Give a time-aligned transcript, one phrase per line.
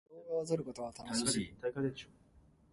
[0.09, 1.53] 動画を撮ることは楽しい。